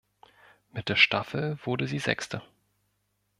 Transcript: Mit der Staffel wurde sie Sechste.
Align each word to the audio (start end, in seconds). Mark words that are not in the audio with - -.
Mit 0.71 0.89
der 0.89 0.95
Staffel 0.95 1.59
wurde 1.63 1.85
sie 1.85 1.99
Sechste. 1.99 2.41